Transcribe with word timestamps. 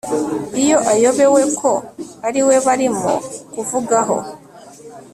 iyo 0.63 0.77
ayobewe 0.91 1.41
ko 1.59 1.71
ari 2.27 2.41
we 2.47 2.55
barimo 2.65 3.13
kuvugaho 3.53 4.17